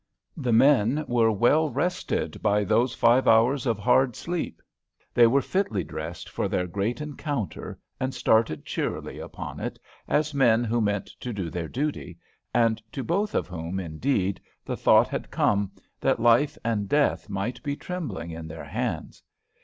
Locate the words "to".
11.19-11.31, 12.91-13.03